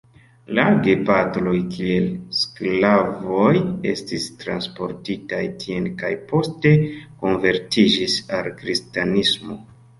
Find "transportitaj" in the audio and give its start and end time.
4.45-5.43